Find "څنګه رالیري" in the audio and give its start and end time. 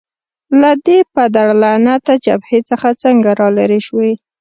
3.03-3.79